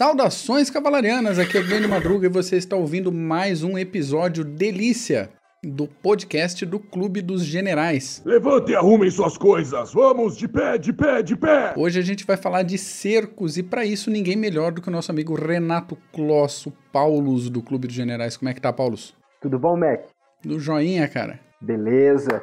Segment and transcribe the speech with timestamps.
[0.00, 5.28] Saudações cavalarianas, aqui é Glenn Madruga e você está ouvindo mais um episódio delícia
[5.62, 8.22] do podcast do Clube dos Generais.
[8.24, 11.74] Levante e arrumem suas coisas, vamos de pé, de pé, de pé!
[11.76, 14.90] Hoje a gente vai falar de cercos e para isso ninguém melhor do que o
[14.90, 18.38] nosso amigo Renato Klosso, Paulus do Clube dos Generais.
[18.38, 19.14] Como é que tá, Paulus?
[19.38, 20.00] Tudo bom, Mac?
[20.42, 21.38] Do joinha, cara.
[21.60, 22.42] Beleza.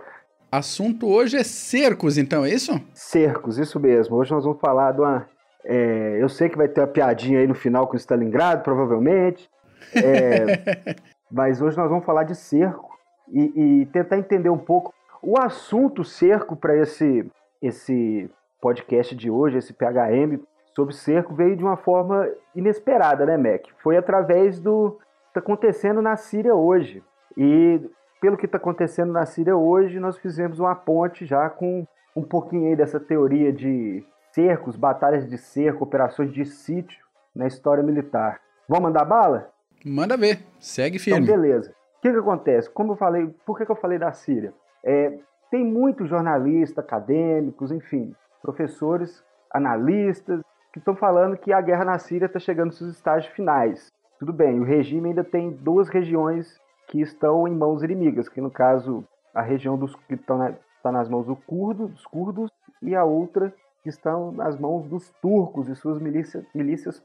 [0.52, 2.80] Assunto hoje é cercos, então, é isso?
[2.94, 4.16] Cercos, isso mesmo.
[4.16, 5.28] Hoje nós vamos falar de uma
[5.70, 9.50] é, eu sei que vai ter uma piadinha aí no final com o Stalingrado, provavelmente.
[9.94, 10.96] É,
[11.30, 16.06] mas hoje nós vamos falar de cerco e, e tentar entender um pouco o assunto
[16.06, 17.30] cerco para esse,
[17.62, 18.30] esse
[18.62, 20.42] podcast de hoje, esse PHM
[20.74, 23.66] sobre cerco, veio de uma forma inesperada, né, Mac?
[23.84, 27.04] Foi através do que está acontecendo na Síria hoje.
[27.36, 27.82] E
[28.22, 32.70] pelo que está acontecendo na Síria hoje, nós fizemos uma ponte já com um pouquinho
[32.70, 34.06] aí dessa teoria de
[34.38, 37.04] cercos, batalhas de cerco, operações de sítio
[37.36, 38.40] na história militar.
[38.70, 39.50] Vamos mandar bala?
[39.84, 41.24] Manda ver, segue firme.
[41.24, 41.72] Então, beleza.
[41.72, 42.70] O que, que acontece?
[42.70, 44.54] Como eu falei, por que, que eu falei da Síria?
[44.84, 45.18] É,
[45.50, 50.42] tem muitos jornalistas, acadêmicos, enfim, professores, analistas,
[50.72, 53.92] que estão falando que a guerra na Síria está chegando nos seus estágios finais.
[54.20, 58.52] Tudo bem, o regime ainda tem duas regiões que estão em mãos inimigas, que no
[58.52, 62.52] caso a região dos que estão na, está nas mãos do curdo, dos curdos
[62.84, 63.52] e a outra
[63.88, 67.02] que estão nas mãos dos turcos e suas milícias, milícias.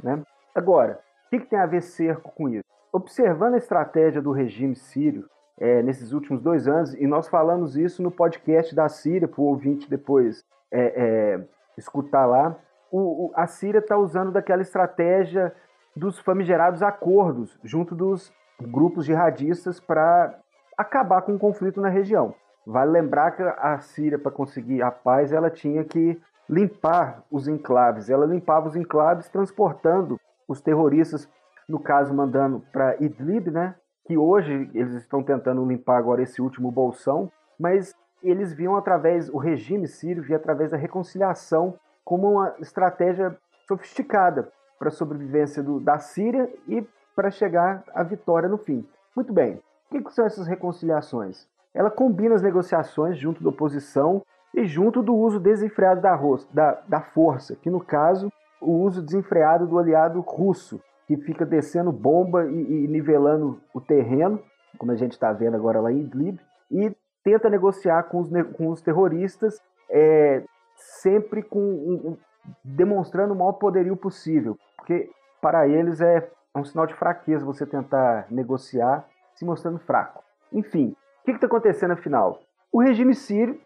[0.00, 0.22] Né?
[0.54, 2.64] Agora, o que, que, tem a ver cerco com isso?
[2.92, 8.00] Observando a estratégia do regime sírio é, nesses últimos dois anos, e nós falamos isso
[8.00, 11.40] no podcast da Síria, para o ouvinte depois é, é,
[11.76, 12.56] escutar lá,
[12.92, 15.52] o, o, a Síria está usando daquela estratégia
[15.96, 20.38] dos famigerados acordos junto dos grupos jihadistas para
[20.76, 22.36] acabar com o conflito na região.
[22.70, 28.10] Vale lembrar que a Síria, para conseguir a paz, ela tinha que limpar os enclaves.
[28.10, 31.26] Ela limpava os enclaves transportando os terroristas,
[31.66, 33.74] no caso, mandando para Idlib, né?
[34.04, 39.38] Que hoje eles estão tentando limpar agora esse último bolsão, mas eles viam através, o
[39.38, 41.74] regime sírio via através da reconciliação
[42.04, 43.34] como uma estratégia
[43.66, 46.86] sofisticada para a sobrevivência do, da Síria e
[47.16, 48.86] para chegar à vitória no fim.
[49.16, 51.48] Muito bem, o que, que são essas reconciliações?
[51.74, 54.22] Ela combina as negociações junto da oposição
[54.54, 56.16] e junto do uso desenfreado da,
[56.52, 61.92] da, da força, que no caso, o uso desenfreado do aliado russo, que fica descendo
[61.92, 64.42] bomba e, e nivelando o terreno,
[64.76, 66.40] como a gente está vendo agora lá em Idlib,
[66.70, 66.92] e
[67.22, 70.42] tenta negociar com os, com os terroristas, é,
[70.74, 72.16] sempre com um, um,
[72.64, 78.26] demonstrando o maior poderio possível, porque para eles é um sinal de fraqueza você tentar
[78.30, 80.22] negociar se mostrando fraco.
[80.52, 80.96] Enfim,
[81.32, 82.40] que está acontecendo afinal?
[82.72, 83.60] O regime sírio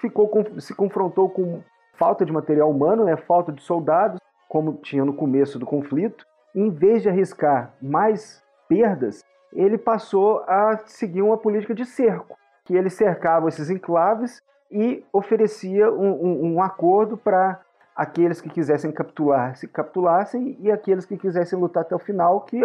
[0.00, 1.62] ficou, se confrontou com
[1.94, 6.24] falta de material humano, né, falta de soldados, como tinha no começo do conflito.
[6.54, 12.74] Em vez de arriscar mais perdas, ele passou a seguir uma política de cerco, que
[12.74, 17.60] ele cercava esses enclaves e oferecia um, um, um acordo para
[17.96, 22.60] aqueles que quisessem capturar se capitulassem e aqueles que quisessem lutar até o final que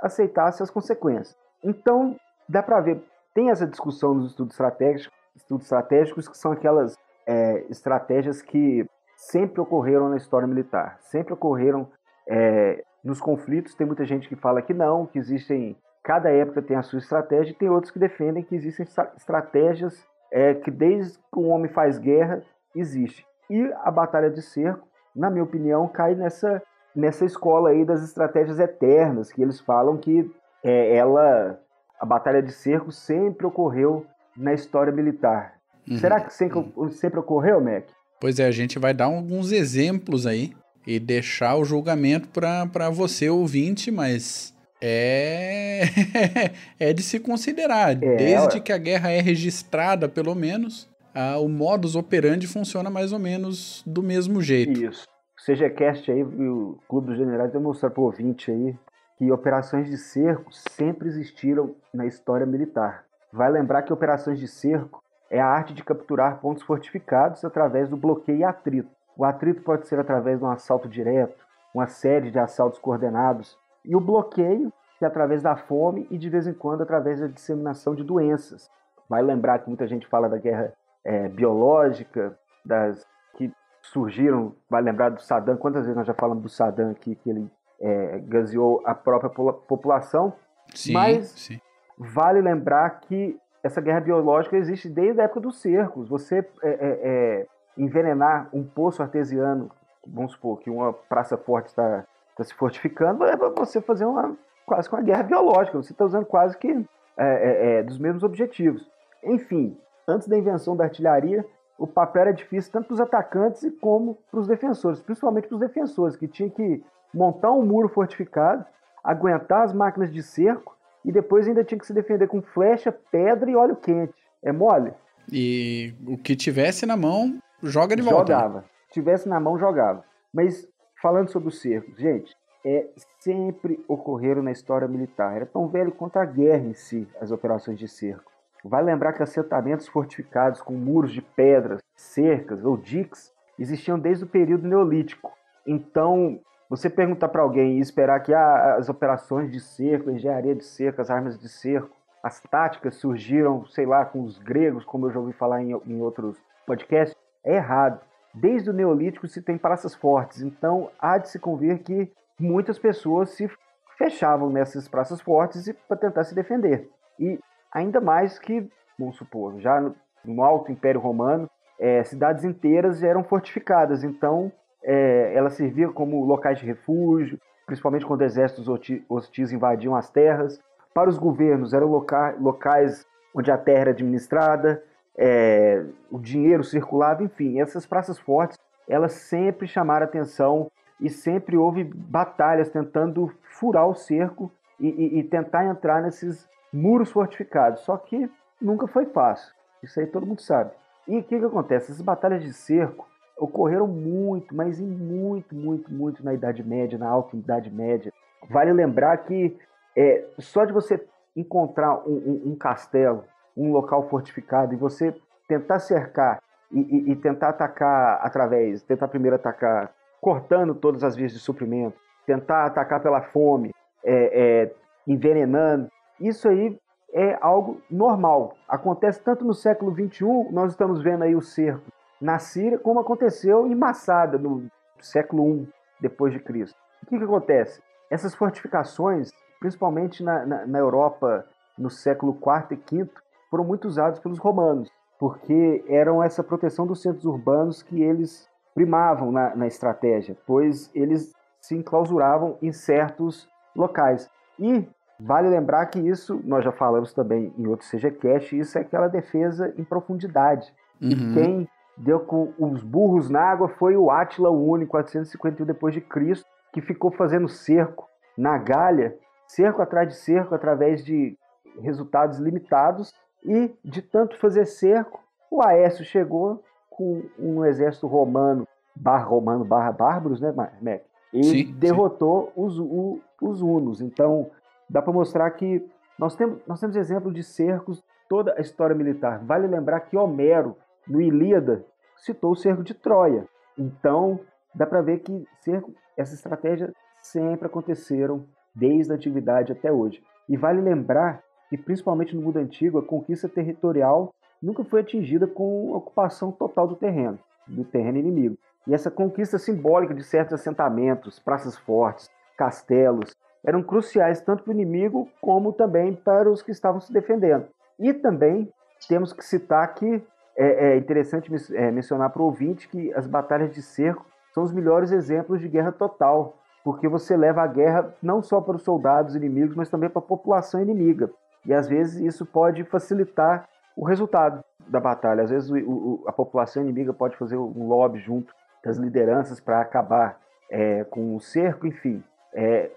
[0.00, 1.36] aceitassem as consequências.
[1.62, 2.16] Então,
[2.48, 3.02] dá para ver
[3.38, 8.84] tem essa discussão nos estudos estratégicos, estudos estratégicos que são aquelas é, estratégias que
[9.16, 11.88] sempre ocorreram na história militar, sempre ocorreram
[12.26, 13.76] é, nos conflitos.
[13.76, 17.52] Tem muita gente que fala que não, que existem, cada época tem a sua estratégia,
[17.52, 18.84] e tem outros que defendem que existem
[19.16, 22.42] estratégias é, que desde que o homem faz guerra
[22.74, 23.24] existe.
[23.48, 24.84] E a batalha de cerco,
[25.14, 26.60] na minha opinião, cai nessa
[26.92, 30.28] nessa escola aí das estratégias eternas, que eles falam que
[30.64, 31.56] é, ela
[32.00, 35.54] a batalha de cerco sempre ocorreu na história militar.
[35.88, 35.98] Uhum.
[35.98, 37.84] Será que sempre, sempre ocorreu, Mac?
[38.20, 40.52] Pois é, a gente vai dar alguns exemplos aí
[40.86, 45.82] e deixar o julgamento para você, ouvinte, mas é,
[46.78, 48.02] é de se considerar.
[48.02, 53.12] É, Desde que a guerra é registrada, pelo menos, a, o modus operandi funciona mais
[53.12, 54.82] ou menos do mesmo jeito.
[54.84, 55.06] Isso.
[55.38, 58.76] O CGCast aí, o Clube dos Generais, vai mostrar para o ouvinte aí
[59.18, 63.04] que operações de cerco sempre existiram na história militar.
[63.32, 67.96] Vai lembrar que operações de cerco é a arte de capturar pontos fortificados através do
[67.96, 68.88] bloqueio e atrito.
[69.16, 71.44] O atrito pode ser através de um assalto direto,
[71.74, 76.30] uma série de assaltos coordenados, e o bloqueio, que é através da fome e de
[76.30, 78.70] vez em quando através da disseminação de doenças.
[79.08, 80.72] Vai lembrar que muita gente fala da guerra
[81.04, 83.04] é, biológica, das
[83.34, 87.28] que surgiram, vai lembrar do Saddam, quantas vezes nós já falamos do Saddam aqui, que
[87.28, 87.50] ele
[87.80, 90.32] é, gaseou a própria população.
[90.74, 91.60] Sim, mas sim.
[91.96, 96.08] vale lembrar que essa guerra biológica existe desde a época dos cercos.
[96.08, 97.46] Você é, é, é
[97.76, 99.70] envenenar um poço artesiano,
[100.06, 104.88] vamos supor que uma praça forte está está se fortificando, é você fazer uma quase
[104.88, 105.76] uma guerra biológica.
[105.82, 106.68] Você está usando quase que
[107.16, 108.88] é, é, é, dos mesmos objetivos.
[109.24, 109.76] Enfim,
[110.06, 111.44] antes da invenção da artilharia,
[111.76, 115.60] o papel era difícil tanto para os atacantes como para os defensores, principalmente para os
[115.60, 118.64] defensores, que tinham que montar um muro fortificado,
[119.02, 123.50] aguentar as máquinas de cerco e depois ainda tinha que se defender com flecha, pedra
[123.50, 124.14] e óleo quente.
[124.42, 124.92] É mole?
[125.30, 128.32] E o que tivesse na mão, joga de volta.
[128.32, 128.38] Né?
[128.38, 128.58] Jogava.
[128.60, 128.64] Né?
[128.90, 130.04] Tivesse na mão, jogava.
[130.32, 130.68] Mas
[131.00, 132.86] falando sobre o cerco, gente, é,
[133.20, 135.36] sempre ocorreram na história militar.
[135.36, 138.30] Era tão velho quanto a guerra em si, as operações de cerco.
[138.64, 144.28] Vai lembrar que assentamentos fortificados com muros de pedras, cercas ou diques existiam desde o
[144.28, 145.32] período neolítico.
[145.66, 150.54] Então, você perguntar para alguém e esperar que ah, as operações de cerco, a engenharia
[150.54, 151.90] de cerco, as armas de cerco,
[152.22, 156.00] as táticas surgiram, sei lá, com os gregos, como eu já ouvi falar em, em
[156.00, 156.36] outros
[156.66, 158.00] podcasts, é errado.
[158.34, 163.30] Desde o Neolítico se tem praças fortes, então há de se convir que muitas pessoas
[163.30, 163.50] se
[163.96, 166.88] fechavam nessas praças fortes para tentar se defender.
[167.18, 167.38] E
[167.72, 168.68] ainda mais que,
[168.98, 169.94] vamos supor, já no,
[170.24, 171.48] no Alto Império Romano,
[171.78, 174.52] é, cidades inteiras eram fortificadas, então
[174.82, 178.68] é, elas serviam como locais de refúgio, principalmente quando exércitos
[179.08, 180.60] hostis invadiam as terras.
[180.94, 184.82] Para os governos, eram loca locais onde a terra era administrada,
[185.16, 188.56] é, o dinheiro circulava, enfim, essas praças fortes,
[188.88, 190.70] elas sempre chamaram atenção
[191.00, 197.10] e sempre houve batalhas tentando furar o cerco e, e, e tentar entrar nesses muros
[197.10, 197.82] fortificados.
[197.82, 198.30] Só que
[198.60, 199.52] nunca foi fácil.
[199.82, 200.70] Isso aí todo mundo sabe.
[201.06, 201.92] E o que, que acontece?
[201.92, 203.08] Essas batalhas de cerco
[203.38, 208.12] ocorreram muito, mas em muito, muito, muito na Idade Média, na Alta Idade Média.
[208.50, 209.56] Vale lembrar que
[209.96, 211.04] é, só de você
[211.36, 213.24] encontrar um, um, um, castelo,
[213.56, 215.14] um local fortificado, e você
[215.46, 221.32] tentar cercar e, e, e tentar atacar através, tentar primeiro atacar cortando todas as vias
[221.32, 221.96] de suprimento,
[222.26, 223.72] tentar atacar pela fome,
[224.04, 224.74] é, é,
[225.06, 225.88] envenenando,
[226.20, 226.78] isso aí
[227.12, 228.56] é algo normal.
[228.68, 233.66] Acontece tanto no século XXI, nós estamos vendo aí o cerco na Síria, como aconteceu
[233.66, 234.68] em Massada, no
[235.00, 235.68] século I
[236.00, 236.76] depois de Cristo.
[237.02, 237.80] O que, que acontece?
[238.10, 239.30] Essas fortificações,
[239.60, 241.44] principalmente na, na, na Europa
[241.76, 243.10] no século IV e V,
[243.50, 249.32] foram muito usadas pelos romanos, porque eram essa proteção dos centros urbanos que eles primavam
[249.32, 254.30] na, na estratégia, pois eles se enclausuravam em certos locais.
[254.58, 254.88] E
[255.18, 259.72] vale lembrar que isso, nós já falamos também em outro CGCast, isso é aquela defesa
[259.76, 260.72] em profundidade.
[261.00, 261.08] Uhum.
[261.10, 261.68] E quem
[261.98, 266.80] deu com os burros na água foi o Átila I, 451 depois de Cristo, que
[266.80, 269.16] ficou fazendo cerco na Gália,
[269.46, 271.36] cerco atrás de cerco, através de
[271.80, 273.12] resultados limitados,
[273.44, 279.92] e de tanto fazer cerco, o Aécio chegou com um exército romano, barra romano, barra
[279.92, 281.02] bárbaros, né, Mac?
[281.32, 282.52] E sim, derrotou sim.
[282.56, 284.00] Os, o, os hunos.
[284.00, 284.50] Então,
[284.88, 285.86] dá para mostrar que
[286.18, 289.40] nós temos, nós temos exemplo de cercos toda a história militar.
[289.44, 290.76] Vale lembrar que Homero,
[291.08, 291.84] no Ilíada,
[292.16, 293.46] citou o cerco de Troia.
[293.76, 294.40] Então,
[294.74, 300.22] dá para ver que cerco, essa estratégia sempre aconteceram desde a antiguidade até hoje.
[300.48, 305.92] E vale lembrar que, principalmente no mundo antigo, a conquista territorial nunca foi atingida com
[305.92, 308.56] ocupação total do terreno, do terreno inimigo.
[308.86, 314.74] E essa conquista simbólica de certos assentamentos, praças fortes, castelos, eram cruciais tanto para o
[314.74, 317.66] inimigo como também para os que estavam se defendendo.
[317.98, 318.72] E também
[319.08, 320.22] temos que citar que
[320.58, 324.72] é, é interessante é, mencionar para o ouvinte que as batalhas de cerco são os
[324.72, 329.36] melhores exemplos de guerra total, porque você leva a guerra não só para os soldados
[329.36, 331.30] inimigos, mas também para a população inimiga.
[331.64, 335.44] E às vezes isso pode facilitar o resultado da batalha.
[335.44, 338.52] Às vezes o, o, a população inimiga pode fazer um lobby junto
[338.84, 342.22] das lideranças para acabar é, com o cerco, enfim,
[342.52, 342.90] é,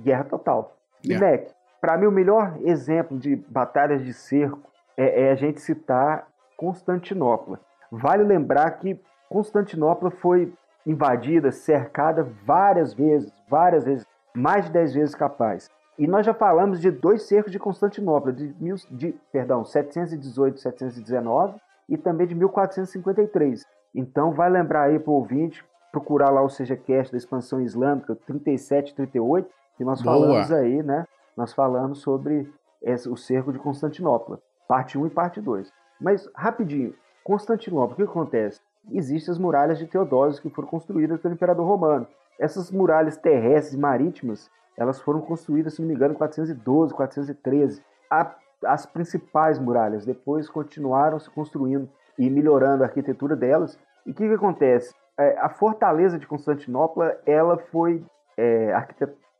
[0.00, 0.76] guerra total.
[1.04, 1.26] Yeah.
[1.26, 4.60] E Beck, para mim o melhor exemplo de batalhas de cerco
[4.96, 6.28] é, é a gente citar
[6.58, 7.60] Constantinopla.
[7.90, 9.00] Vale lembrar que
[9.30, 10.52] Constantinopla foi
[10.84, 15.70] invadida, cercada várias vezes, várias vezes, mais de 10 vezes capaz.
[15.96, 21.60] E nós já falamos de dois cercos de Constantinopla, de, mil, de perdão, 718 719
[21.88, 23.64] e também de 1453.
[23.94, 28.94] Então vai lembrar aí para o ouvinte, procurar lá o CGCast da expansão islâmica 37
[28.94, 30.16] 38, que nós Boa.
[30.16, 31.06] falamos aí, né?
[31.36, 35.72] Nós falamos sobre esse, o cerco de Constantinopla, parte 1 e parte 2.
[36.00, 38.60] Mas rapidinho, Constantinopla, o que acontece?
[38.90, 42.06] Existem as muralhas de Teodósio que foram construídas pelo imperador romano.
[42.38, 47.82] Essas muralhas terrestres e marítimas elas foram construídas, se não me engano, em 412, 413.
[48.08, 48.32] A,
[48.64, 53.76] as principais muralhas depois continuaram se construindo e melhorando a arquitetura delas.
[54.06, 54.94] E o que, que acontece?
[55.18, 58.04] É, a fortaleza de Constantinopla ela foi
[58.36, 58.72] é,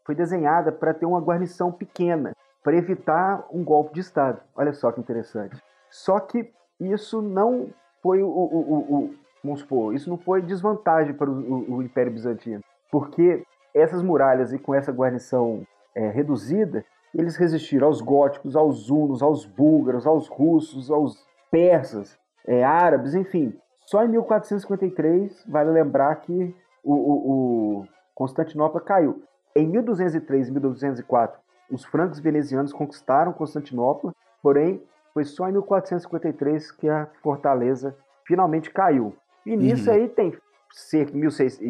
[0.04, 2.32] foi desenhada para ter uma guarnição pequena,
[2.64, 4.40] para evitar um golpe de Estado.
[4.56, 5.62] Olha só que interessante.
[5.90, 7.68] Só que isso não
[8.02, 12.62] foi o, o, o, o vamos supor, isso não foi desvantagem para o, Império Bizantino,
[12.90, 15.62] porque essas muralhas e com essa guarnição
[15.94, 22.64] é, reduzida, eles resistiram aos góticos, aos hunos, aos búlgaros, aos russos, aos persas, é,
[22.64, 23.54] árabes, enfim.
[23.86, 26.54] Só em 1453 vale lembrar que
[26.84, 29.22] o, o, o Constantinopla caiu.
[29.56, 31.40] Em 1203 e 1204,
[31.70, 37.96] os francos venezianos conquistaram Constantinopla, porém foi só em 1453 que a fortaleza
[38.26, 39.14] finalmente caiu.
[39.44, 39.96] E nisso uhum.
[39.96, 40.36] aí tem
[40.70, 41.60] cerca de 16,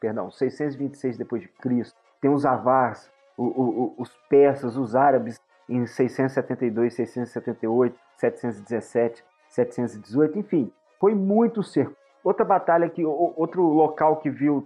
[0.00, 5.86] perdão, 626 depois de Cristo, tem os avars, o, o, os persas, os árabes em
[5.86, 11.94] 672, 678, 717, 718, enfim, foi muito cerco.
[12.24, 14.64] Outra batalha que outro local que viu,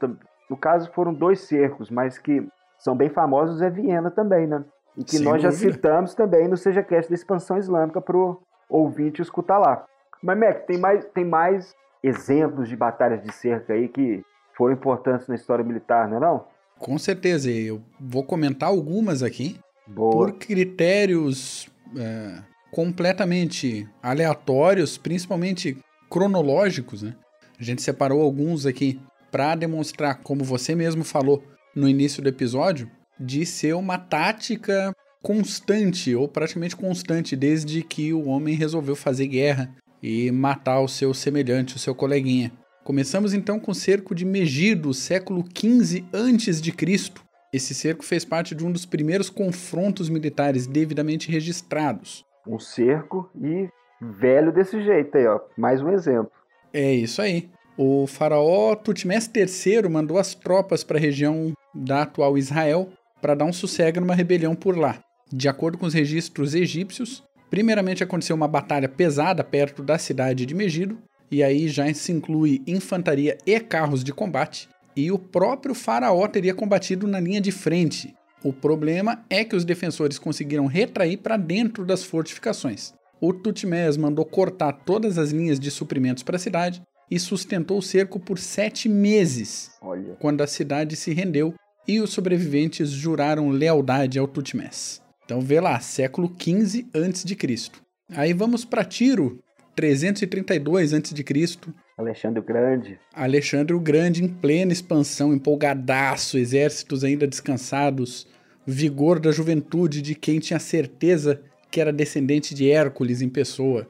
[0.48, 2.48] no caso foram dois cercos, mas que
[2.78, 4.64] são bem famosos é Viena também, né?
[4.96, 5.50] E que Sem nós dúvida.
[5.50, 9.86] já citamos também no Seja Cast da expansão islâmica para o ouvinte escutar lá.
[10.22, 14.24] Mas, Mac, tem mais, tem mais exemplos de batalhas de cerca aí que
[14.56, 16.44] foram importantes na história militar, não é não?
[16.78, 19.58] Com certeza, eu vou comentar algumas aqui.
[19.86, 20.12] Boa.
[20.12, 25.78] Por critérios é, completamente aleatórios, principalmente
[26.10, 27.14] cronológicos, né?
[27.58, 31.42] A gente separou alguns aqui para demonstrar, como você mesmo falou
[31.74, 32.90] no início do episódio,
[33.22, 39.72] de ser uma tática constante, ou praticamente constante, desde que o homem resolveu fazer guerra
[40.02, 42.52] e matar o seu semelhante, o seu coleguinha.
[42.82, 47.12] Começamos então com o cerco de Megido, século XV a.C.
[47.52, 52.24] Esse cerco fez parte de um dos primeiros confrontos militares devidamente registrados.
[52.48, 53.68] Um cerco e
[54.00, 55.38] velho desse jeito aí, ó.
[55.56, 56.32] Mais um exemplo.
[56.72, 57.48] É isso aí.
[57.78, 62.90] O faraó Tutmés III mandou as tropas para a região da atual Israel
[63.22, 64.98] para dar um sossego numa rebelião por lá.
[65.32, 70.54] De acordo com os registros egípcios, primeiramente aconteceu uma batalha pesada perto da cidade de
[70.54, 70.98] Megido,
[71.30, 76.52] e aí já se inclui infantaria e carros de combate, e o próprio faraó teria
[76.52, 78.12] combatido na linha de frente.
[78.44, 82.92] O problema é que os defensores conseguiram retrair para dentro das fortificações.
[83.20, 87.82] O Tutmés mandou cortar todas as linhas de suprimentos para a cidade e sustentou o
[87.82, 90.16] cerco por sete meses, Olha.
[90.18, 91.54] quando a cidade se rendeu
[91.86, 95.02] e os sobreviventes juraram lealdade ao Tutmés.
[95.24, 97.70] Então vê lá, século 15 a.C.
[98.10, 99.42] Aí vamos para Tiro,
[99.74, 101.56] 332 a.C.
[101.96, 102.98] Alexandre o Grande.
[103.14, 108.26] Alexandre o Grande em plena expansão, empolgadaço, exércitos ainda descansados,
[108.66, 113.86] vigor da juventude de quem tinha certeza que era descendente de Hércules em pessoa.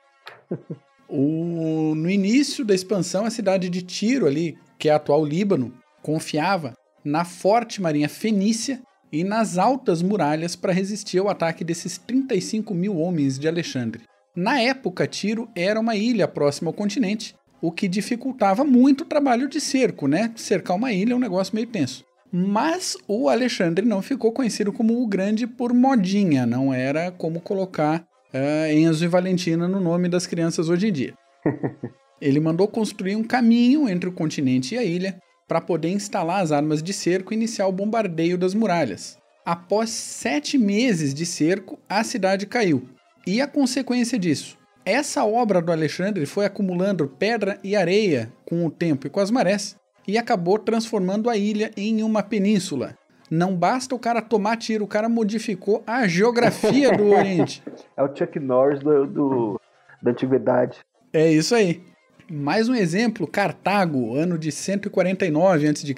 [1.08, 5.72] o, no início da expansão, a cidade de Tiro, ali, que é a atual Líbano,
[6.00, 8.80] confiava na forte marinha fenícia
[9.12, 14.02] e nas altas muralhas para resistir ao ataque desses 35 mil homens de Alexandre.
[14.34, 19.46] Na época, Tiro era uma ilha próxima ao continente, o que dificultava muito o trabalho
[19.48, 20.32] de cerco, né?
[20.34, 22.04] Cercar uma ilha é um negócio meio tenso.
[22.32, 28.06] Mas o Alexandre não ficou conhecido como o Grande por modinha, não era como colocar
[28.32, 31.14] uh, Enzo e Valentina no nome das crianças hoje em dia.
[32.20, 35.18] Ele mandou construir um caminho entre o continente e a ilha,
[35.52, 39.18] para poder instalar as armas de cerco e iniciar o bombardeio das muralhas.
[39.44, 42.88] Após sete meses de cerco, a cidade caiu.
[43.26, 44.56] E a consequência disso?
[44.82, 49.30] Essa obra do Alexandre foi acumulando pedra e areia com o tempo e com as
[49.30, 49.76] marés
[50.08, 52.96] e acabou transformando a ilha em uma península.
[53.30, 57.62] Não basta o cara tomar tiro, o cara modificou a geografia do Oriente.
[57.94, 59.60] É o Chuck Norris do, do
[60.00, 60.78] da antiguidade.
[61.12, 61.91] É isso aí.
[62.34, 65.94] Mais um exemplo, Cartago, ano de 149 a.C.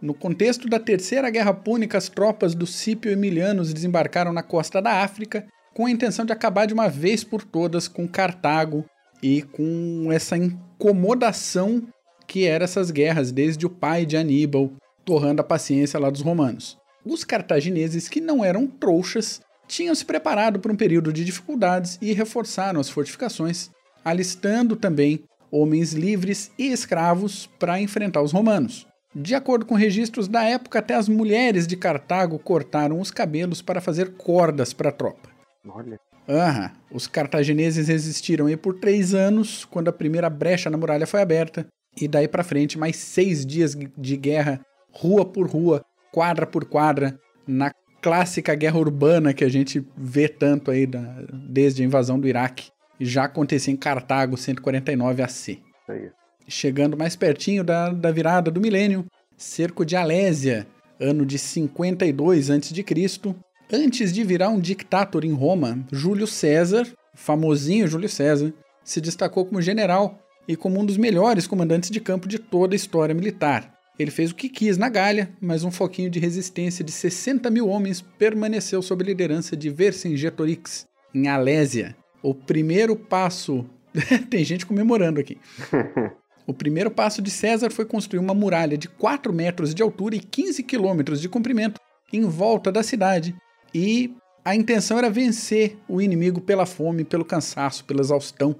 [0.00, 5.02] No contexto da Terceira Guerra Púnica, as tropas dos Cípio Emilianos desembarcaram na costa da
[5.02, 8.82] África com a intenção de acabar de uma vez por todas com Cartago
[9.22, 11.86] e com essa incomodação
[12.26, 14.72] que eram essas guerras desde o pai de Aníbal,
[15.04, 16.78] torrando a paciência lá dos romanos.
[17.04, 22.14] Os cartagineses, que não eram trouxas, tinham se preparado para um período de dificuldades e
[22.14, 23.68] reforçaram as fortificações,
[24.02, 28.86] alistando também homens livres e escravos para enfrentar os romanos.
[29.14, 33.80] De acordo com registros da época, até as mulheres de Cartago cortaram os cabelos para
[33.80, 35.30] fazer cordas para a tropa.
[35.66, 35.98] Olha.
[36.28, 36.70] Aham.
[36.90, 41.66] Os cartagineses resistiram aí por três anos, quando a primeira brecha na muralha foi aberta,
[42.00, 44.60] e daí para frente mais seis dias de guerra,
[44.92, 50.70] rua por rua, quadra por quadra, na clássica guerra urbana que a gente vê tanto
[50.70, 51.00] aí da,
[51.32, 52.70] desde a invasão do Iraque
[53.04, 55.58] já acontecia em Cartago 149 AC.
[55.88, 56.10] Aí.
[56.46, 59.04] Chegando mais pertinho da, da virada do milênio,
[59.36, 60.66] cerco de Alésia,
[60.98, 63.34] ano de 52 a.C.,
[63.72, 68.52] antes de virar um dictator em Roma, Júlio César, famosinho Júlio César,
[68.82, 72.76] se destacou como general e como um dos melhores comandantes de campo de toda a
[72.76, 73.74] história militar.
[73.98, 77.68] Ele fez o que quis na Gália, mas um foquinho de resistência de 60 mil
[77.68, 81.96] homens permaneceu sob a liderança de Vercingetorix, em Alésia.
[82.22, 83.64] O primeiro passo.
[84.30, 85.38] Tem gente comemorando aqui.
[86.48, 90.18] O primeiro passo de César foi construir uma muralha de 4 metros de altura e
[90.18, 91.78] 15 quilômetros de comprimento
[92.10, 93.36] em volta da cidade.
[93.74, 98.56] E a intenção era vencer o inimigo pela fome, pelo cansaço, pela exaustão,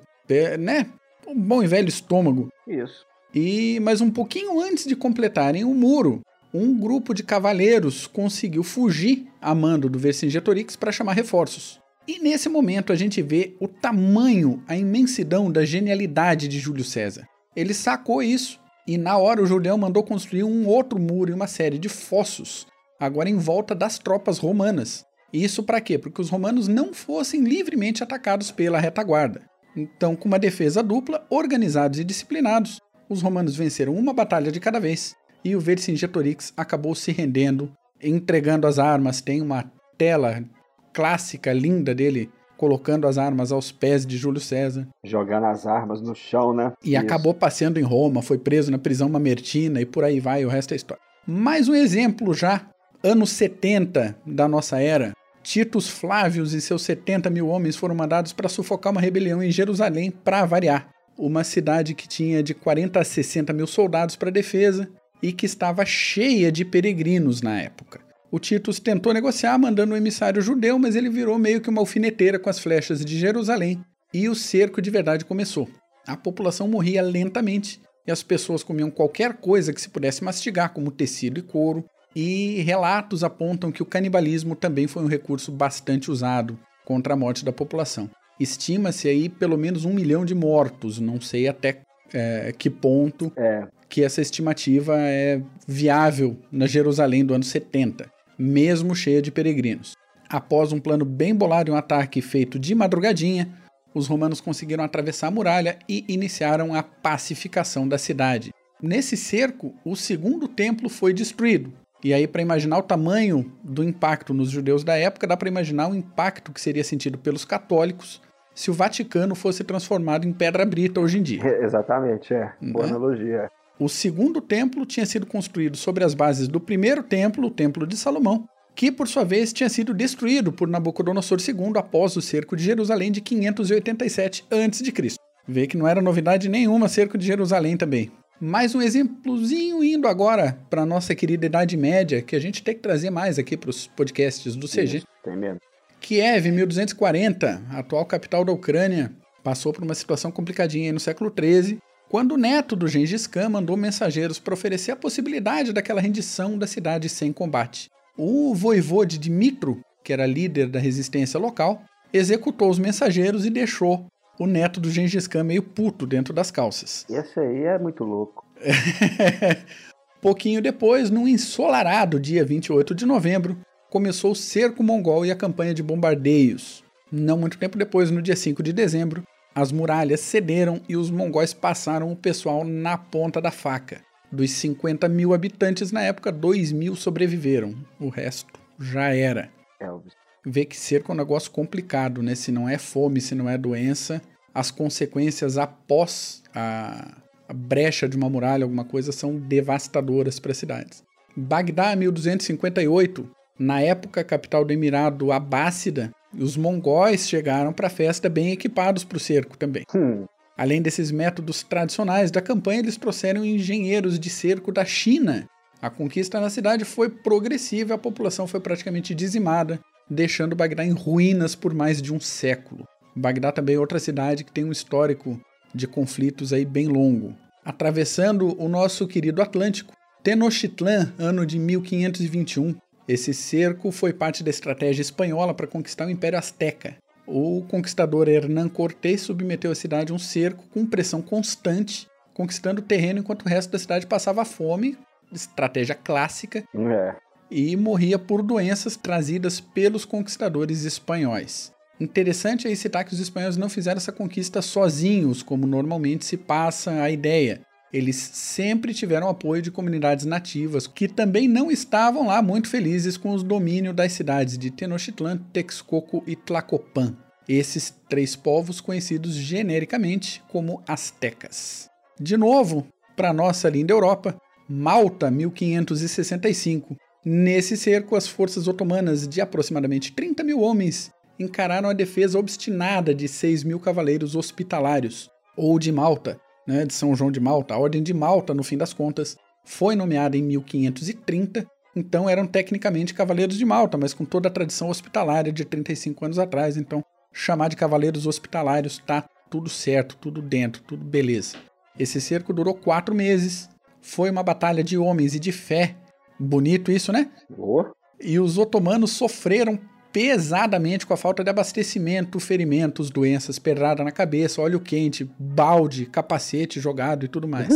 [0.59, 0.87] né?
[1.27, 2.53] Um bom e velho estômago.
[2.67, 3.07] Isso.
[3.35, 6.21] E mas um pouquinho antes de completarem o muro,
[6.53, 11.81] um grupo de cavaleiros conseguiu fugir a mando do Vercingetorix para chamar reforços.
[12.09, 17.29] E nesse momento a gente vê o tamanho, a imensidão da genialidade de Júlio César.
[17.55, 21.47] Ele sacou isso e na hora o Julião mandou construir um outro muro e uma
[21.47, 22.67] série de fossos,
[22.99, 25.05] agora em volta das tropas romanas.
[25.31, 25.99] Isso para quê?
[25.99, 29.43] Para que os romanos não fossem livremente atacados pela retaguarda.
[29.77, 34.81] Então, com uma defesa dupla, organizados e disciplinados, os romanos venceram uma batalha de cada
[34.81, 37.71] vez e o Vercingetorix acabou se rendendo,
[38.03, 39.21] entregando as armas.
[39.21, 40.43] Tem uma tela
[40.93, 44.87] clássica linda dele colocando as armas aos pés de Júlio César.
[45.05, 46.73] Jogando as armas no chão, né?
[46.85, 47.01] E Isso.
[47.01, 50.75] acabou passeando em Roma, foi preso na prisão mamertina e por aí vai, o resto
[50.75, 51.01] é história.
[51.25, 52.69] Mais um exemplo já,
[53.03, 55.13] anos 70 da nossa era.
[55.43, 60.11] Titus Flávios e seus 70 mil homens foram mandados para sufocar uma rebelião em Jerusalém,
[60.11, 60.89] para variar.
[61.17, 64.89] Uma cidade que tinha de 40 a 60 mil soldados para defesa
[65.23, 68.01] e que estava cheia de peregrinos na época.
[68.31, 72.39] O Titus tentou negociar mandando um emissário judeu, mas ele virou meio que uma alfineteira
[72.39, 73.81] com as flechas de Jerusalém
[74.13, 75.67] e o cerco de verdade começou.
[76.07, 80.91] A população morria lentamente e as pessoas comiam qualquer coisa que se pudesse mastigar, como
[80.91, 81.85] tecido e couro.
[82.15, 87.45] E relatos apontam que o canibalismo também foi um recurso bastante usado contra a morte
[87.45, 88.11] da população.
[88.39, 91.81] Estima-se aí pelo menos um milhão de mortos, não sei até
[92.13, 93.67] é, que ponto é.
[93.89, 99.95] que essa estimativa é viável na Jerusalém do ano 70 mesmo cheia de peregrinos.
[100.29, 103.49] Após um plano bem bolado e um ataque feito de madrugadinha,
[103.95, 108.53] os romanos conseguiram atravessar a muralha e iniciaram a pacificação da cidade.
[108.81, 111.73] Nesse cerco, o segundo templo foi destruído.
[112.05, 115.89] E aí, para imaginar o tamanho do impacto nos judeus da época, dá para imaginar
[115.91, 118.23] o impacto que seria sentido pelos católicos
[118.55, 121.43] se o Vaticano fosse transformado em pedra brita hoje em dia.
[121.45, 122.53] É, exatamente, é.
[122.61, 122.91] Boa né?
[122.91, 123.51] analogia.
[123.81, 127.97] O segundo templo tinha sido construído sobre as bases do primeiro templo, o Templo de
[127.97, 132.65] Salomão, que por sua vez tinha sido destruído por Nabucodonosor II após o cerco de
[132.65, 135.17] Jerusalém de 587 a.C.
[135.47, 138.11] Vê que não era novidade nenhuma cerco de Jerusalém também.
[138.41, 142.81] Mais um exemplozinho indo agora para nossa querida Idade Média, que a gente tem que
[142.81, 144.99] trazer mais aqui para os podcasts do CG.
[144.99, 145.61] Isso, tem mesmo.
[146.01, 149.13] Kiev, 1240, atual capital da Ucrânia,
[149.43, 153.77] passou por uma situação complicadinha no século XIII quando o neto do Gengis Khan mandou
[153.77, 157.91] mensageiros para oferecer a possibilidade daquela rendição da cidade sem combate.
[158.17, 164.07] O voivode Dmitro, que era líder da resistência local, executou os mensageiros e deixou
[164.39, 167.05] o neto do Gengis Khan meio puto dentro das calças.
[167.11, 168.47] Esse aí é muito louco.
[170.21, 173.59] Pouquinho depois, num ensolarado dia 28 de novembro,
[173.91, 176.83] começou o cerco mongol e a campanha de bombardeios.
[177.11, 179.23] Não muito tempo depois, no dia 5 de dezembro,
[179.59, 184.03] as muralhas cederam e os mongóis passaram o pessoal na ponta da faca.
[184.31, 187.75] Dos 50 mil habitantes na época, 2 mil sobreviveram.
[187.99, 189.51] O resto já era.
[189.81, 190.13] Elvis.
[190.47, 192.37] Vê que cerco é um negócio complicado, né?
[192.37, 194.23] Se não é fome, se não é doença,
[194.55, 197.17] as consequências após a,
[197.49, 201.03] a brecha de uma muralha, alguma coisa, são devastadoras para as cidades.
[201.37, 208.53] Bagdá, 1258, na época capital do Emirado Abássida, os mongóis chegaram para a festa bem
[208.53, 209.85] equipados para o cerco também.
[209.95, 210.27] Hum.
[210.57, 215.49] Além desses métodos tradicionais da campanha, eles trouxeram engenheiros de cerco da China.
[215.81, 219.79] A conquista na cidade foi progressiva e a população foi praticamente dizimada,
[220.11, 222.85] deixando Bagdá em ruínas por mais de um século.
[223.15, 225.41] Bagdá também é outra cidade que tem um histórico
[225.73, 227.35] de conflitos aí bem longo.
[227.65, 232.75] Atravessando o nosso querido Atlântico, Tenochtitlan, ano de 1521,
[233.09, 236.97] esse cerco foi parte da estratégia espanhola para conquistar o Império Azteca.
[237.27, 242.85] O conquistador Hernán Cortés submeteu a cidade a um cerco com pressão constante, conquistando o
[242.85, 244.97] terreno enquanto o resto da cidade passava fome,
[245.33, 247.15] estratégia clássica, é.
[247.51, 251.73] e morria por doenças trazidas pelos conquistadores espanhóis.
[252.01, 257.03] Interessante aí citar que os espanhóis não fizeram essa conquista sozinhos, como normalmente se passa
[257.03, 257.61] a ideia.
[257.93, 263.33] Eles sempre tiveram apoio de comunidades nativas que também não estavam lá muito felizes com
[263.33, 267.17] os domínios das cidades de Tenochtitlan, Texcoco e Tlacopan.
[267.49, 271.89] Esses três povos conhecidos genericamente como astecas.
[272.21, 276.95] De novo, para nossa linda Europa, Malta, 1565.
[277.25, 283.27] Nesse cerco, as forças otomanas de aproximadamente 30 mil homens encararam a defesa obstinada de
[283.29, 287.73] 6 mil cavaleiros hospitalários, ou de Malta, né, de São João de Malta.
[287.73, 293.15] A Ordem de Malta, no fim das contas, foi nomeada em 1530, então eram tecnicamente
[293.15, 296.77] cavaleiros de Malta, mas com toda a tradição hospitalária de 35 anos atrás.
[296.77, 297.03] Então,
[297.33, 301.57] chamar de cavaleiros hospitalários tá tudo certo, tudo dentro, tudo beleza.
[301.99, 303.71] Esse cerco durou quatro meses,
[304.03, 305.97] foi uma batalha de homens e de fé.
[306.39, 307.31] Bonito isso, né?
[307.57, 307.85] Oh.
[308.21, 309.81] E os otomanos sofreram
[310.19, 316.81] pesadamente com a falta de abastecimento, ferimentos, doenças, pedrada na cabeça, óleo quente, balde, capacete
[316.81, 317.69] jogado e tudo mais.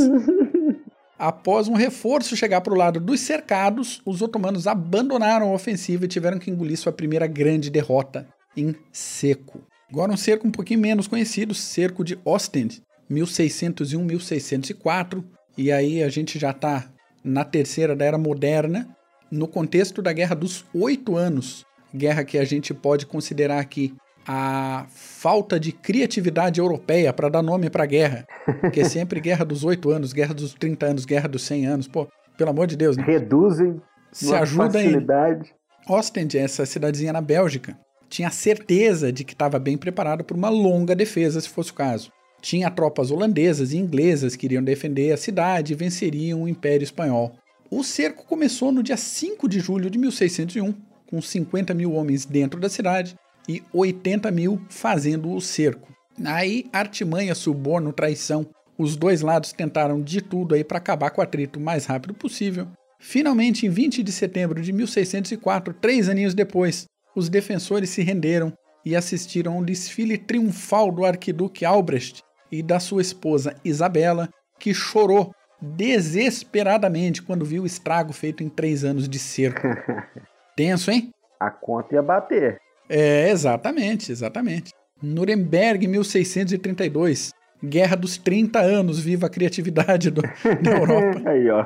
[1.17, 6.09] Após um reforço chegar para o lado dos cercados, os otomanos abandonaram a ofensiva e
[6.09, 8.27] tiveram que engolir sua primeira grande derrota
[8.57, 9.63] em seco.
[9.89, 15.23] Agora um cerco um pouquinho menos conhecido, cerco de Ostend, 1601-1604,
[15.57, 16.91] e aí a gente já está
[17.23, 18.89] na terceira da Era Moderna,
[19.31, 23.95] no contexto da Guerra dos Oito Anos, guerra que a gente pode considerar aqui
[24.27, 28.27] a falta de criatividade europeia para dar nome para a guerra,
[28.73, 31.89] que é sempre guerra dos oito anos, guerra dos 30 anos, guerra dos 100 anos,
[31.89, 33.05] pô, pelo amor de Deus, né?
[33.05, 33.81] Reduzem
[34.13, 35.55] se ajuda facilidade.
[35.89, 37.77] em Ostend, essa cidadezinha na Bélgica,
[38.09, 42.13] tinha certeza de que estava bem preparado para uma longa defesa, se fosse o caso.
[42.41, 47.33] Tinha tropas holandesas e inglesas que iriam defender a cidade e venceriam o Império Espanhol.
[47.71, 50.75] O cerco começou no dia 5 de julho de 1601
[51.13, 53.15] com 50 mil homens dentro da cidade
[53.47, 55.93] e 80 mil fazendo o cerco.
[56.25, 58.47] Aí, artimanha, suborno, traição,
[58.79, 62.15] os dois lados tentaram de tudo aí para acabar com o atrito o mais rápido
[62.15, 62.67] possível.
[62.99, 68.51] Finalmente, em 20 de setembro de 1604, três aninhos depois, os defensores se renderam
[68.83, 75.35] e assistiram ao desfile triunfal do arquiduque Albrecht e da sua esposa Isabela, que chorou
[75.61, 79.69] desesperadamente quando viu o estrago feito em três anos de cerco.
[80.57, 81.13] Tenso, hein?
[81.41, 82.61] A conta ia bater.
[82.89, 84.73] É, exatamente, exatamente.
[85.03, 87.33] Nuremberg, 1632.
[87.65, 91.23] Guerra dos 30 anos, viva a criatividade do, da Europa.
[91.31, 91.65] Aí, ó.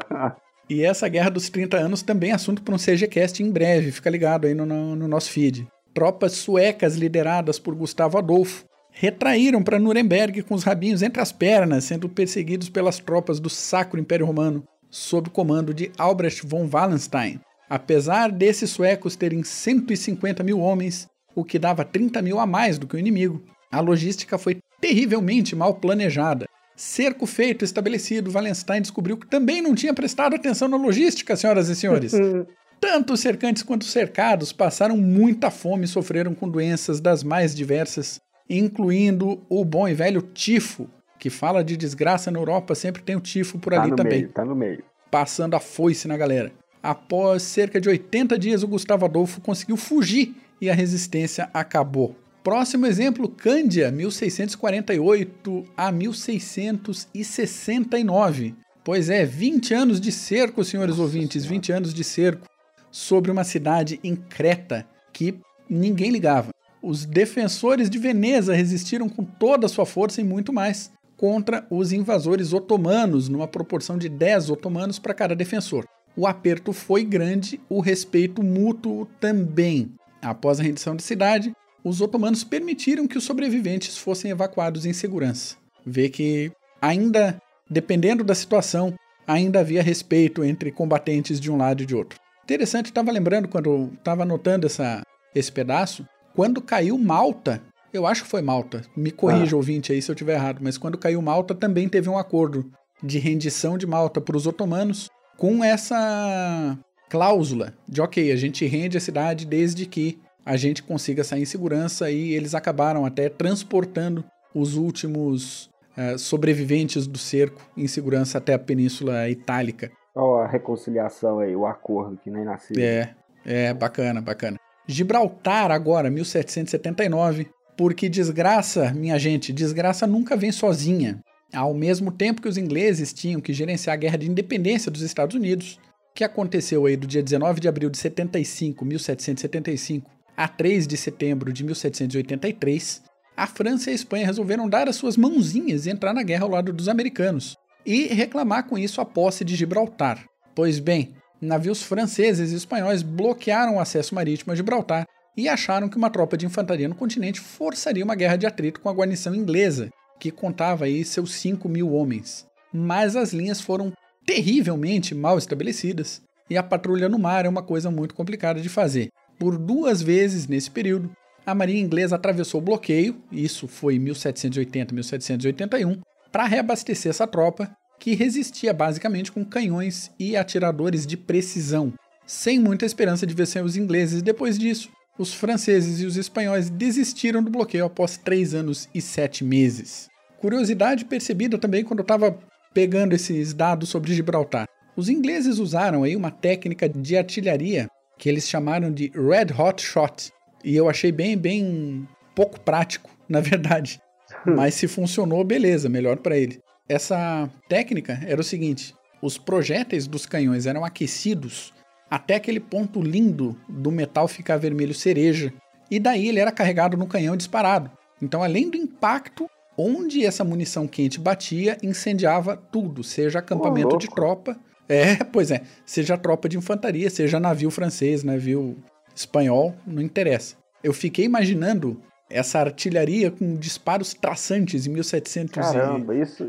[0.68, 4.10] E essa Guerra dos 30 anos também é assunto para um CGCast em breve, fica
[4.10, 5.66] ligado aí no, no, no nosso feed.
[5.94, 11.84] Tropas suecas lideradas por Gustavo Adolfo retraíram para Nuremberg com os rabinhos entre as pernas,
[11.84, 17.40] sendo perseguidos pelas tropas do Sacro Império Romano, sob o comando de Albrecht von Wallenstein.
[17.68, 22.86] Apesar desses suecos terem 150 mil homens, o que dava 30 mil a mais do
[22.86, 26.46] que o inimigo, a logística foi terrivelmente mal planejada.
[26.76, 31.74] Cerco feito, estabelecido, Wallenstein descobriu que também não tinha prestado atenção na logística, senhoras e
[31.74, 32.12] senhores.
[32.78, 37.54] Tanto os cercantes quanto os cercados passaram muita fome e sofreram com doenças das mais
[37.54, 43.16] diversas, incluindo o bom e velho tifo, que fala de desgraça na Europa, sempre tem
[43.16, 44.20] o tifo por tá ali também.
[44.20, 44.84] Meio, tá no meio.
[45.10, 46.52] Passando a foice na galera.
[46.86, 52.14] Após cerca de 80 dias, o Gustavo Adolfo conseguiu fugir e a resistência acabou.
[52.44, 58.54] Próximo exemplo, Cândia, 1648 a 1669.
[58.84, 61.56] Pois é, 20 anos de cerco, senhores Nossa ouvintes, senhora.
[61.56, 62.46] 20 anos de cerco
[62.88, 66.50] sobre uma cidade em Creta que ninguém ligava.
[66.80, 71.92] Os defensores de Veneza resistiram com toda a sua força e muito mais contra os
[71.92, 75.84] invasores otomanos, numa proporção de 10 otomanos para cada defensor.
[76.16, 79.92] O aperto foi grande, o respeito mútuo também.
[80.22, 81.52] Após a rendição da cidade,
[81.84, 85.56] os otomanos permitiram que os sobreviventes fossem evacuados em segurança.
[85.84, 86.50] Vê que
[86.80, 88.94] ainda, dependendo da situação,
[89.26, 92.18] ainda havia respeito entre combatentes de um lado e de outro.
[92.44, 95.02] Interessante, estava lembrando quando estava anotando essa,
[95.34, 99.56] esse pedaço, quando caiu Malta, eu acho que foi Malta, me corrija ah.
[99.56, 102.70] ouvinte aí se eu estiver errado, mas quando caiu Malta também teve um acordo
[103.02, 108.96] de rendição de Malta para os otomanos com essa cláusula de ok, a gente rende
[108.96, 114.24] a cidade desde que a gente consiga sair em segurança e eles acabaram até transportando
[114.54, 119.90] os últimos uh, sobreviventes do cerco em segurança até a Península Itálica.
[120.14, 122.76] Olha a reconciliação aí, o acordo que nem nasceu.
[122.78, 124.56] É, é bacana, bacana.
[124.86, 131.20] Gibraltar agora, 1779, porque desgraça, minha gente, desgraça nunca vem sozinha.
[131.52, 135.36] Ao mesmo tempo que os ingleses tinham que gerenciar a guerra de independência dos Estados
[135.36, 135.78] Unidos,
[136.14, 141.52] que aconteceu aí do dia 19 de abril de 75, 1775, a 3 de setembro
[141.52, 143.02] de 1783,
[143.36, 146.50] a França e a Espanha resolveram dar as suas mãozinhas e entrar na guerra ao
[146.50, 147.56] lado dos americanos.
[147.86, 150.24] e reclamar com isso a posse de Gibraltar.
[150.56, 155.06] Pois bem, navios franceses e espanhóis bloquearam o acesso marítimo a Gibraltar
[155.36, 158.88] e acharam que uma tropa de infantaria no continente forçaria uma guerra de atrito com
[158.88, 162.46] a guarnição inglesa, que contava aí seus 5 mil homens.
[162.72, 163.92] Mas as linhas foram
[164.24, 169.08] terrivelmente mal estabelecidas e a patrulha no mar é uma coisa muito complicada de fazer.
[169.38, 171.10] Por duas vezes nesse período,
[171.44, 176.00] a marinha inglesa atravessou o bloqueio, isso foi em 1780-1781,
[176.32, 181.92] para reabastecer essa tropa, que resistia basicamente com canhões e atiradores de precisão,
[182.26, 184.90] sem muita esperança de vencer os ingleses depois disso.
[185.18, 190.08] Os franceses e os espanhóis desistiram do bloqueio após três anos e sete meses.
[190.38, 192.38] Curiosidade percebida também quando eu estava
[192.74, 194.68] pegando esses dados sobre Gibraltar.
[194.94, 200.30] Os ingleses usaram aí uma técnica de artilharia que eles chamaram de Red Hot Shot.
[200.62, 203.98] E eu achei bem, bem pouco prático, na verdade.
[204.44, 206.60] Mas se funcionou, beleza, melhor para ele.
[206.88, 211.72] Essa técnica era o seguinte: os projéteis dos canhões eram aquecidos
[212.10, 215.52] até aquele ponto lindo do metal ficar vermelho cereja,
[215.90, 217.90] e daí ele era carregado no canhão disparado.
[218.20, 224.08] Então, além do impacto, onde essa munição quente batia, incendiava tudo, seja acampamento oh, de
[224.08, 224.56] tropa,
[224.88, 225.62] é, pois é.
[225.84, 228.76] Seja tropa de infantaria, seja navio francês, navio
[229.14, 230.56] espanhol, não interessa.
[230.82, 236.22] Eu fiquei imaginando essa artilharia com disparos traçantes em 1700 Caramba, e...
[236.22, 236.48] isso,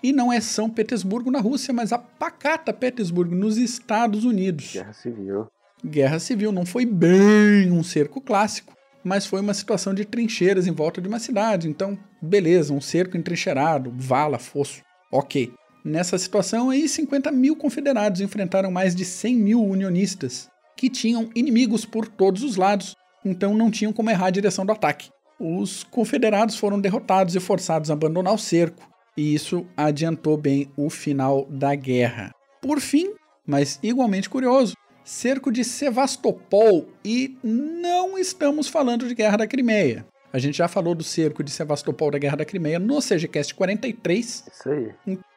[0.07, 4.71] e não é São Petersburgo na Rússia, mas a pacata Petersburgo nos Estados Unidos.
[4.73, 5.47] Guerra Civil.
[5.85, 10.71] Guerra Civil não foi bem um cerco clássico, mas foi uma situação de trincheiras em
[10.71, 11.69] volta de uma cidade.
[11.69, 15.53] Então, beleza, um cerco entrincheirado, vala, fosso, ok.
[15.85, 21.85] Nessa situação aí, 50 mil confederados enfrentaram mais de 100 mil unionistas, que tinham inimigos
[21.85, 25.11] por todos os lados, então não tinham como errar a direção do ataque.
[25.37, 30.91] Os confederados foram derrotados e forçados a abandonar o cerco, e isso adiantou bem o
[30.91, 32.33] final da guerra.
[32.61, 33.15] Por fim,
[33.47, 34.75] mas igualmente curioso,
[35.05, 40.05] cerco de Sevastopol e não estamos falando de Guerra da Crimeia.
[40.33, 44.45] A gente já falou do cerco de Sevastopol da Guerra da Crimeia no CGCast 43.
[44.53, 44.93] Isso aí.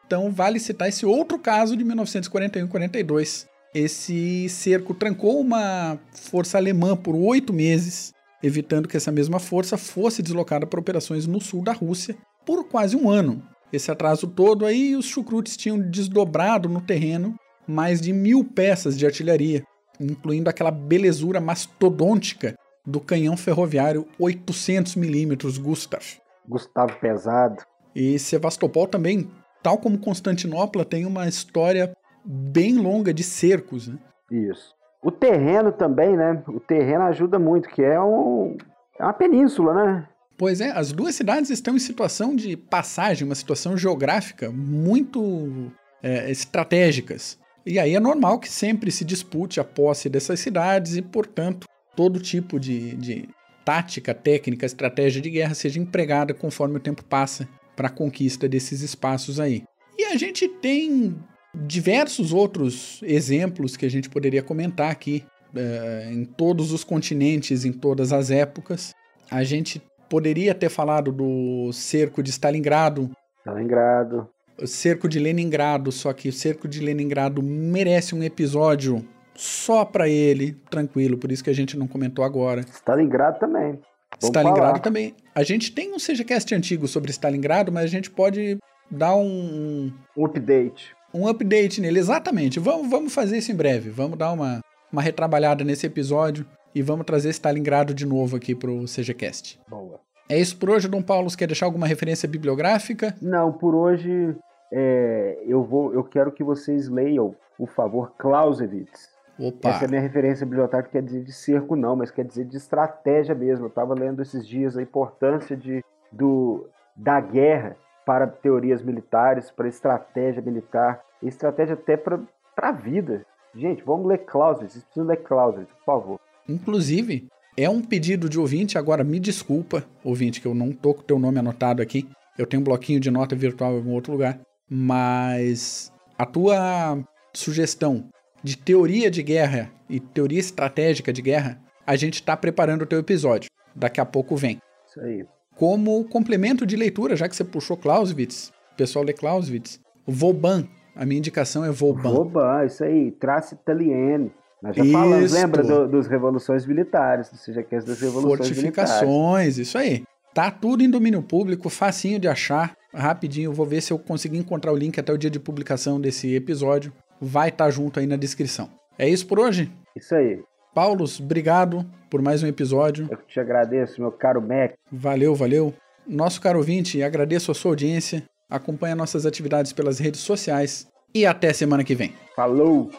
[0.05, 3.47] Então vale citar esse outro caso de 1941-42.
[3.73, 8.11] Esse cerco trancou uma força alemã por oito meses,
[8.41, 12.95] evitando que essa mesma força fosse deslocada para operações no sul da Rússia por quase
[12.95, 13.43] um ano.
[13.71, 17.36] Esse atraso todo aí, os chucrutes tinham desdobrado no terreno
[17.67, 19.63] mais de mil peças de artilharia,
[19.99, 22.55] incluindo aquela belezura mastodôntica
[22.86, 26.03] do canhão ferroviário 800mm Gustav.
[26.47, 27.63] Gustavo pesado.
[27.95, 29.29] E Sevastopol também,
[29.62, 33.88] tal como Constantinopla, tem uma história bem longa de cercos.
[33.88, 33.97] Né?
[34.32, 34.73] Isso.
[35.01, 36.43] O terreno também, né?
[36.47, 38.58] O terreno ajuda muito, que é, um,
[38.97, 40.10] é uma península, né?
[40.39, 45.69] Pois é, as duas cidades estão em situação de passagem, uma situação geográfica muito
[46.02, 47.38] é, estratégicas.
[47.65, 52.21] E aí é normal que sempre se dispute a posse dessas cidades e, portanto, todo
[52.21, 53.28] tipo de, de
[53.65, 58.80] tática, técnica, estratégia de guerra seja empregada conforme o tempo passa para a conquista desses
[58.80, 59.63] espaços aí.
[59.97, 61.17] E a gente tem
[61.54, 67.73] diversos outros exemplos que a gente poderia comentar aqui uh, em todos os continentes, em
[67.73, 68.93] todas as épocas.
[69.30, 73.11] A gente poderia ter falado do cerco de Stalingrado.
[73.45, 74.29] Stalingrado
[74.67, 80.57] cerco de Leningrado, só que o cerco de Leningrado merece um episódio só para ele,
[80.69, 82.61] tranquilo, por isso que a gente não comentou agora.
[82.61, 83.79] Stalingrado também.
[84.19, 84.79] Vamos Stalingrado falar.
[84.79, 85.15] também.
[85.33, 88.57] A gente tem um CGCast antigo sobre Stalingrado, mas a gente pode
[88.91, 89.93] dar um.
[90.17, 90.93] Um update.
[91.13, 92.59] Um update nele, exatamente.
[92.59, 93.89] Vamos, vamos fazer isso em breve.
[93.89, 94.59] Vamos dar uma,
[94.91, 99.60] uma retrabalhada nesse episódio e vamos trazer Stalingrado de novo aqui pro CGCast.
[99.67, 99.99] Boa.
[100.29, 101.29] É isso por hoje, Dom Paulo?
[101.29, 103.15] Você quer deixar alguma referência bibliográfica?
[103.21, 104.36] Não, por hoje
[104.71, 109.10] é, eu vou, eu quero que vocês leiam, por favor, Clausewitz.
[109.39, 109.69] Opa.
[109.69, 112.58] Essa é a minha referência bibliográfica, quer dizer de cerco não, mas quer dizer de
[112.58, 113.65] estratégia mesmo.
[113.65, 119.67] Eu estava lendo esses dias a importância de, do, da guerra para teorias militares, para
[119.67, 122.19] estratégia militar, estratégia até para
[122.58, 123.25] a vida.
[123.55, 126.19] Gente, vamos ler Clausewitz, vocês precisam ler Clausewitz, por favor.
[126.49, 131.01] Inclusive, é um pedido de ouvinte, agora me desculpa, ouvinte, que eu não tô com
[131.01, 132.07] o teu nome anotado aqui.
[132.38, 134.39] Eu tenho um bloquinho de nota virtual em algum outro lugar.
[134.69, 136.97] Mas a tua
[137.33, 138.09] sugestão
[138.43, 142.99] de teoria de guerra e teoria estratégica de guerra, a gente está preparando o teu
[142.99, 143.49] episódio.
[143.75, 144.59] Daqui a pouco vem.
[144.88, 145.25] Isso aí.
[145.55, 151.05] Como complemento de leitura, já que você puxou Clausewitz, o pessoal lê Clausewitz, Vauban, a
[151.05, 152.13] minha indicação é Vauban.
[152.13, 154.31] Vauban, isso aí, traço italiano.
[154.61, 154.93] Nós já Isto.
[154.93, 159.57] falamos, lembra do, dos revoluções militares, do CGQS das revoluções Fortificações, militares.
[159.57, 160.03] isso aí.
[160.33, 162.75] Tá tudo em domínio público, facinho de achar.
[162.93, 166.33] Rapidinho, vou ver se eu consigo encontrar o link até o dia de publicação desse
[166.35, 166.91] episódio.
[167.21, 168.69] Vai estar tá junto aí na descrição.
[168.97, 169.71] É isso por hoje?
[169.95, 170.41] Isso aí.
[170.73, 173.07] Paulos, obrigado por mais um episódio.
[173.09, 174.73] Eu te agradeço, meu caro Mac.
[174.91, 175.73] Valeu, valeu.
[176.07, 178.23] Nosso caro ouvinte, agradeço a sua audiência.
[178.49, 180.87] Acompanhe nossas atividades pelas redes sociais.
[181.13, 182.13] E até semana que vem.
[182.35, 182.91] Falou!